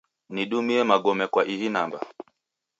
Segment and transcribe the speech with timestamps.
[0.33, 1.99] Nidumie magome kwa ihi namba.